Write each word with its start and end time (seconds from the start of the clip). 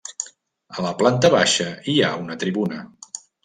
A 0.77 0.85
la 0.85 0.93
planta 1.03 1.31
baixa 1.35 1.67
hi 1.93 1.97
ha 2.09 2.13
una 2.25 2.39
tribuna. 2.45 2.85